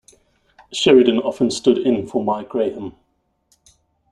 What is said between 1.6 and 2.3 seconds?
in for